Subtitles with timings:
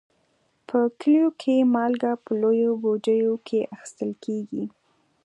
[0.67, 4.63] په کلیو کې مالګه په لویو بوجیو کې اخیستل کېږي.